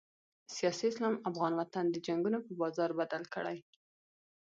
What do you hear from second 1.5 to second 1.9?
وطن